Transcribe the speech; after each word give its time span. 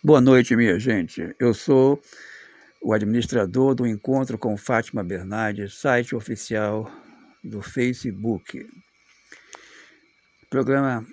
Boa 0.00 0.20
noite, 0.20 0.54
minha 0.54 0.78
gente. 0.78 1.34
Eu 1.40 1.52
sou 1.52 2.00
o 2.80 2.92
administrador 2.92 3.74
do 3.74 3.84
Encontro 3.84 4.38
com 4.38 4.56
Fátima 4.56 5.02
Bernardes, 5.02 5.74
site 5.74 6.14
oficial 6.14 6.88
do 7.42 7.60
Facebook. 7.60 8.64
Programa 10.48 11.04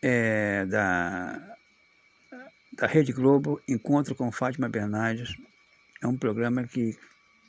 é 0.00 0.64
da, 0.66 1.56
da 2.74 2.86
Rede 2.86 3.12
Globo, 3.12 3.60
Encontro 3.66 4.14
com 4.14 4.30
Fátima 4.30 4.68
Bernardes. 4.68 5.34
É 6.00 6.06
um 6.06 6.16
programa 6.16 6.62
que, 6.62 6.96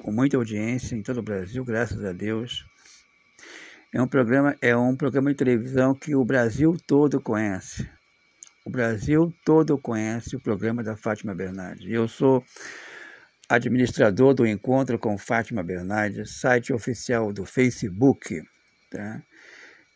com 0.00 0.10
muita 0.10 0.38
audiência 0.38 0.96
em 0.96 1.02
todo 1.02 1.18
o 1.18 1.22
Brasil, 1.22 1.62
graças 1.62 2.02
a 2.02 2.12
Deus. 2.12 2.64
É 3.92 4.00
um 4.00 4.08
programa, 4.08 4.56
é 4.62 4.74
um 4.74 4.96
programa 4.96 5.28
de 5.28 5.36
televisão 5.36 5.94
que 5.94 6.14
o 6.14 6.24
Brasil 6.24 6.74
todo 6.86 7.20
conhece 7.20 7.86
o 8.64 8.70
Brasil 8.70 9.32
todo 9.44 9.76
conhece 9.76 10.36
o 10.36 10.40
programa 10.40 10.82
da 10.82 10.96
Fátima 10.96 11.34
Bernardes. 11.34 11.90
Eu 11.90 12.06
sou 12.06 12.44
administrador 13.48 14.34
do 14.34 14.46
Encontro 14.46 14.98
com 14.98 15.18
Fátima 15.18 15.62
Bernardes, 15.62 16.38
site 16.38 16.72
oficial 16.72 17.32
do 17.32 17.44
Facebook. 17.44 18.42
Tá? 18.90 19.22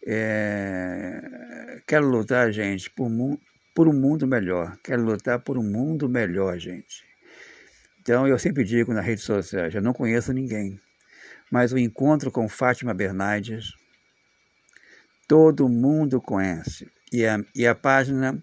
É... 0.04 1.80
Quero 1.86 2.08
lutar, 2.08 2.52
gente, 2.52 2.90
por, 2.90 3.08
mu... 3.08 3.40
por 3.74 3.88
um 3.88 3.92
mundo 3.92 4.26
melhor. 4.26 4.76
Quero 4.82 5.02
lutar 5.02 5.38
por 5.38 5.56
um 5.56 5.62
mundo 5.62 6.08
melhor, 6.08 6.58
gente. 6.58 7.04
Então, 8.00 8.26
eu 8.26 8.38
sempre 8.38 8.64
digo 8.64 8.92
na 8.92 9.00
rede 9.00 9.20
social, 9.20 9.68
eu 9.68 9.82
não 9.82 9.92
conheço 9.92 10.32
ninguém, 10.32 10.80
mas 11.50 11.72
o 11.72 11.78
Encontro 11.78 12.30
com 12.30 12.48
Fátima 12.48 12.94
Bernardes, 12.94 13.72
todo 15.26 15.68
mundo 15.68 16.20
conhece. 16.20 16.88
E 17.16 17.26
a, 17.26 17.42
e 17.54 17.66
a 17.66 17.74
página 17.74 18.42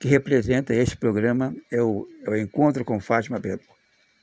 que 0.00 0.08
representa 0.08 0.74
este 0.74 0.96
programa 0.96 1.54
é 1.70 1.82
o, 1.82 2.08
é 2.26 2.30
o 2.30 2.34
Encontro 2.34 2.82
com 2.82 2.98
Fátima 2.98 3.38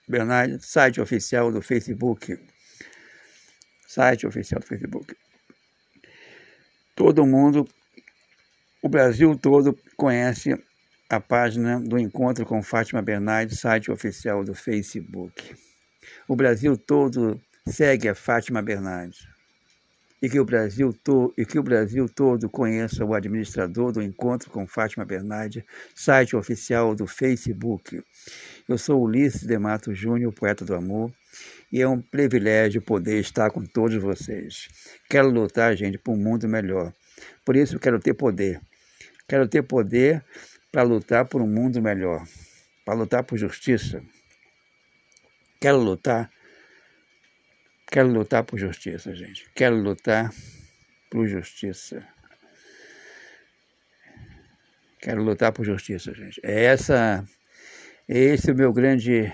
Bernardes, 0.08 0.66
site 0.66 1.00
oficial 1.00 1.52
do 1.52 1.62
Facebook. 1.62 2.36
Site 3.88 4.26
oficial 4.26 4.60
do 4.60 4.66
Facebook. 4.66 5.16
Todo 6.96 7.28
mundo, 7.28 7.68
o 8.82 8.90
Brasil 8.90 9.38
todo 9.38 9.78
conhece 9.96 10.60
a 11.08 11.20
página 11.20 11.80
do 11.80 12.00
Encontro 12.00 12.44
com 12.44 12.64
Fátima 12.64 13.04
Bernardes, 13.04 13.60
site 13.60 13.92
oficial 13.92 14.44
do 14.44 14.56
Facebook. 14.56 15.56
O 16.28 16.36
Brasil 16.36 16.76
todo 16.76 17.40
segue 17.68 18.10
a 18.10 18.16
Fátima 18.16 18.64
Bernardes 18.64 19.31
e 20.22 20.30
que 20.30 20.40
o 20.40 20.46
Brasil, 20.46 20.94
to, 21.04 21.34
e 21.36 21.46
que 21.46 21.58
o 21.58 21.64
Brasil 21.64 22.08
todo 22.08 22.48
conheça 22.48 23.04
o 23.04 23.16
administrador 23.16 23.92
do 23.92 24.02
Encontro 24.02 24.52
com 24.52 24.68
Fátima 24.68 25.04
Bernardi, 25.04 25.66
site 25.96 26.36
oficial 26.36 26.94
do 26.94 27.08
Facebook. 27.08 28.04
Eu 28.70 28.78
sou 28.78 29.02
Ulisses 29.02 29.48
de 29.48 29.58
Mato 29.58 29.94
Júnior, 29.96 30.32
poeta 30.32 30.64
do 30.64 30.76
amor, 30.76 31.12
e 31.72 31.82
é 31.82 31.88
um 31.88 32.00
privilégio 32.00 32.82
poder 32.82 33.20
estar 33.20 33.50
com 33.50 33.66
todos 33.66 33.96
vocês. 33.96 34.68
Quero 35.10 35.30
lutar, 35.30 35.76
gente, 35.76 35.98
por 35.98 36.12
um 36.12 36.18
mundo 36.18 36.48
melhor. 36.48 36.94
Por 37.44 37.56
isso 37.56 37.80
quero 37.80 38.00
ter 38.00 38.14
poder. 38.14 38.62
Quero 39.28 39.48
ter 39.48 39.64
poder 39.64 40.24
para 40.72 40.84
lutar 40.84 41.26
por 41.26 41.42
um 41.42 41.48
mundo 41.48 41.82
melhor, 41.82 42.24
para 42.86 42.94
lutar 42.94 43.24
por 43.24 43.38
justiça. 43.38 44.04
Quero 45.60 45.78
lutar 45.78 46.30
Quero 47.92 48.08
lutar 48.08 48.46
por 48.46 48.58
justiça, 48.58 49.14
gente. 49.14 49.52
Quero 49.54 49.76
lutar 49.76 50.34
por 51.10 51.28
justiça. 51.28 52.02
Quero 54.98 55.22
lutar 55.22 55.52
por 55.52 55.66
justiça, 55.66 56.14
gente. 56.14 56.40
É 56.42 56.64
essa, 56.64 57.22
é 58.08 58.18
esse 58.18 58.50
o 58.50 58.56
meu 58.56 58.72
grande 58.72 59.30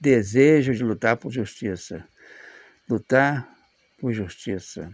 desejo 0.00 0.74
de 0.74 0.82
lutar 0.82 1.18
por 1.18 1.30
justiça. 1.30 2.04
Lutar 2.88 3.48
por 3.96 4.12
justiça. 4.12 4.90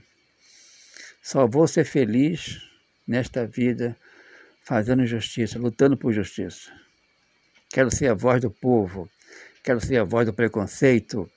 Só 1.23 1.47
vou 1.47 1.67
ser 1.67 1.85
feliz 1.85 2.61
nesta 3.09 3.47
vida 3.47 3.97
fazendo 4.63 5.07
justiça, 5.07 5.59
lutando 5.59 5.97
por 5.97 6.13
justiça. 6.13 6.71
Quero 7.71 7.91
ser 7.91 8.09
a 8.09 8.15
voz 8.15 8.43
do 8.43 8.51
povo, 8.51 9.09
quero 9.65 9.81
ser 9.81 9.97
a 9.97 10.05
voz 10.05 10.27
do 10.27 10.35
preconceito, 10.35 11.31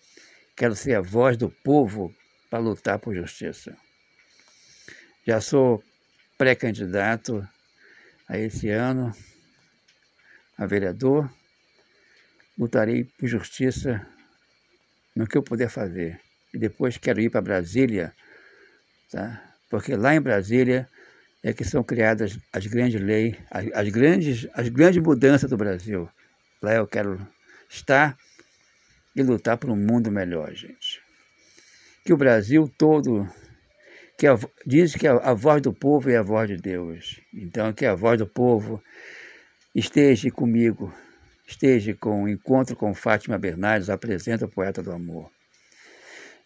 Quero 0.60 0.76
ser 0.76 0.96
a 0.96 1.00
voz 1.00 1.38
do 1.38 1.50
povo 1.50 2.14
para 2.50 2.60
lutar 2.60 3.00
por 3.00 3.16
justiça. 3.16 3.78
Já 5.26 5.40
sou 5.40 5.82
pré-candidato 6.38 7.48
a 8.28 8.38
esse 8.38 8.68
ano 8.68 9.16
a 10.58 10.66
vereador. 10.66 11.32
Lutarei 12.58 13.06
por 13.06 13.26
justiça 13.26 14.06
no 15.16 15.26
que 15.26 15.38
eu 15.38 15.42
puder 15.42 15.70
fazer. 15.70 16.20
E 16.54 16.58
depois 16.58 16.98
quero 16.98 17.22
ir 17.22 17.30
para 17.30 17.40
Brasília, 17.40 18.14
tá? 19.10 19.42
porque 19.70 19.96
lá 19.96 20.14
em 20.14 20.20
Brasília 20.20 20.90
é 21.42 21.54
que 21.54 21.64
são 21.64 21.82
criadas 21.86 22.38
as 22.52 22.68
grandes 22.68 23.00
leis, 23.00 23.38
as, 23.50 23.66
as, 23.72 23.88
grandes, 23.88 24.46
as 24.54 24.68
grandes 24.68 25.02
mudanças 25.02 25.50
do 25.50 25.56
Brasil. 25.56 26.10
Lá 26.62 26.74
eu 26.74 26.86
quero 26.86 27.26
estar 27.70 28.18
e 29.20 29.24
lutar 29.24 29.58
por 29.58 29.70
um 29.70 29.76
mundo 29.76 30.10
melhor, 30.12 30.54
gente. 30.54 31.02
Que 32.06 32.14
o 32.14 32.18
Brasil 32.18 32.72
todo, 32.78 33.28
que 34.18 34.26
a, 34.26 34.38
diz 34.66 34.96
que 34.96 35.08
a, 35.08 35.18
a 35.18 35.34
voz 35.34 35.62
do 35.62 35.74
povo 35.74 36.10
é 36.10 36.18
a 36.18 36.24
voz 36.24 36.48
de 36.48 36.58
Deus. 36.58 37.20
Então, 37.34 37.74
que 37.74 37.86
a 37.86 37.94
voz 37.94 38.18
do 38.18 38.26
povo 38.26 38.82
esteja 39.76 40.32
comigo, 40.32 40.94
esteja 41.46 41.94
com 41.94 42.24
o 42.24 42.30
encontro 42.30 42.76
com 42.76 42.94
Fátima 42.94 43.38
Bernardes, 43.38 43.90
apresenta 43.90 44.46
o 44.46 44.50
poeta 44.50 44.82
do 44.82 44.92
amor. 44.92 45.30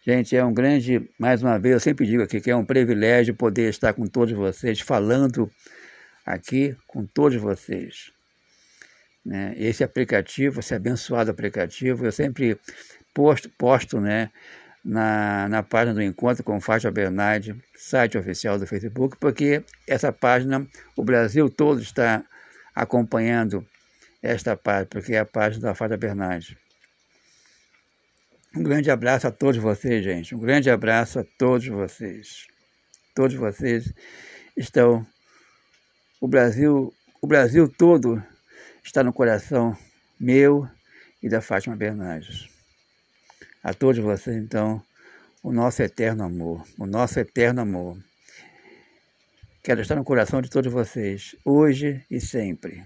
Gente, 0.04 0.36
é 0.36 0.44
um 0.44 0.52
grande, 0.52 1.08
mais 1.18 1.42
uma 1.42 1.58
vez, 1.58 1.74
eu 1.74 1.80
sempre 1.80 2.04
digo 2.06 2.22
aqui 2.22 2.40
que 2.40 2.50
é 2.50 2.56
um 2.56 2.64
privilégio 2.64 3.34
poder 3.34 3.70
estar 3.70 3.94
com 3.94 4.04
todos 4.04 4.34
vocês, 4.34 4.80
falando 4.80 5.50
aqui 6.26 6.76
com 6.86 7.06
todos 7.06 7.40
vocês. 7.40 8.12
Né? 9.24 9.54
Esse 9.56 9.82
aplicativo, 9.82 10.60
esse 10.60 10.74
abençoado 10.74 11.30
aplicativo, 11.30 12.04
eu 12.04 12.12
sempre 12.12 12.58
posto, 13.14 13.48
posto 13.50 14.00
né, 14.00 14.30
na, 14.84 15.48
na 15.48 15.62
página 15.62 15.94
do 15.94 16.02
Encontro 16.02 16.44
com 16.44 16.60
Fátima 16.60 16.92
Bernardi, 16.92 17.56
site 17.74 18.18
oficial 18.18 18.58
do 18.58 18.66
Facebook, 18.66 19.16
porque 19.18 19.64
essa 19.86 20.12
página, 20.12 20.66
o 20.96 21.02
Brasil 21.02 21.48
todo 21.48 21.80
está 21.80 22.22
acompanhando 22.74 23.66
esta 24.22 24.56
página, 24.56 24.86
porque 24.86 25.14
é 25.14 25.20
a 25.20 25.24
página 25.24 25.68
da 25.68 25.74
Fátima 25.74 25.96
Bernardi. 25.96 26.58
Um 28.56 28.62
grande 28.62 28.90
abraço 28.90 29.26
a 29.26 29.32
todos 29.32 29.60
vocês, 29.60 30.04
gente. 30.04 30.34
Um 30.34 30.38
grande 30.38 30.70
abraço 30.70 31.18
a 31.18 31.24
todos 31.38 31.66
vocês. 31.66 32.46
Todos 33.14 33.34
vocês 33.36 33.92
estão. 34.56 35.04
O 36.20 36.28
Brasil, 36.28 36.94
o 37.20 37.26
Brasil 37.26 37.68
todo 37.68 38.22
está 38.84 39.02
no 39.02 39.12
coração 39.12 39.76
meu 40.20 40.68
e 41.22 41.28
da 41.28 41.40
Fátima 41.40 41.74
Bernardes. 41.74 42.48
A 43.62 43.72
todos 43.72 44.00
vocês, 44.00 44.36
então, 44.36 44.84
o 45.42 45.50
nosso 45.50 45.82
eterno 45.82 46.22
amor, 46.22 46.64
o 46.78 46.86
nosso 46.86 47.18
eterno 47.18 47.62
amor. 47.62 47.98
Quero 49.62 49.80
estar 49.80 49.96
no 49.96 50.04
coração 50.04 50.42
de 50.42 50.50
todos 50.50 50.70
vocês, 50.70 51.34
hoje 51.44 52.04
e 52.10 52.20
sempre. 52.20 52.84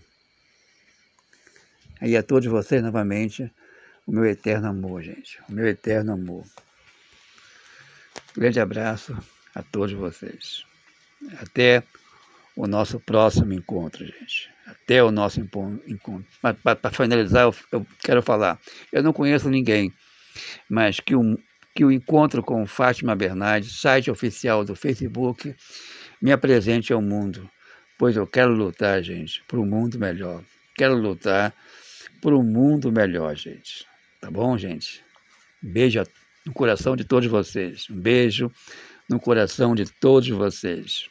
E 2.01 2.17
a 2.17 2.23
todos 2.23 2.49
vocês, 2.49 2.81
novamente, 2.81 3.53
o 4.07 4.13
meu 4.13 4.25
eterno 4.25 4.69
amor, 4.69 5.03
gente. 5.03 5.41
O 5.49 5.53
meu 5.53 5.67
eterno 5.67 6.13
amor. 6.13 6.45
grande 8.37 8.61
abraço 8.61 9.19
a 9.53 9.63
todos 9.65 9.93
vocês. 9.93 10.65
Até 11.41 11.83
o 12.59 12.67
nosso 12.67 12.99
próximo 13.01 13.53
encontro, 13.53 14.05
gente 14.05 14.51
até 14.69 15.03
o 15.03 15.11
nosso 15.11 15.41
encontro. 15.41 16.27
Para 16.41 16.91
finalizar, 16.91 17.45
eu, 17.45 17.55
eu, 17.73 17.87
quero 18.01 18.23
falar: 18.23 18.59
eu 18.93 19.03
não 19.03 19.13
conheço 19.13 19.49
ninguém, 19.49 19.93
mas 20.69 21.01
que 21.01 21.15
o, 21.15 21.39
que 21.75 21.85
o 21.85 21.93
encontro 21.93 22.43
com 22.43 22.67
Fátima 22.67 23.17
Bernardes, 23.17 23.81
site 23.81 24.11
oficial 24.11 24.65
do 24.65 24.75
Facebook, 24.75 25.55
me 26.21 26.33
apresente 26.33 26.93
ao 26.93 27.03
mundo, 27.03 27.49
pois 27.99 28.17
eu 28.17 28.27
quero 28.27 28.53
lutar, 28.53 29.03
gente, 29.03 29.43
por 29.49 29.59
um 29.59 29.67
mundo 29.67 29.99
melhor. 29.99 30.43
Quero 30.75 30.97
lutar 30.97 31.55
por 32.21 32.33
um 32.33 32.43
mundo 32.43 32.93
melhor, 32.93 33.35
gente. 33.37 33.87
Tá 34.21 34.31
bom, 34.31 34.57
gente? 34.57 35.05
Beijo 35.63 36.03
no 36.45 36.53
coração 36.53 36.97
de 36.97 37.05
todos 37.05 37.29
vocês. 37.29 37.87
Um 37.91 38.01
beijo 38.01 38.51
no 39.09 39.19
coração 39.21 39.75
de 39.75 39.85
todos 39.85 40.29
vocês. 40.29 41.09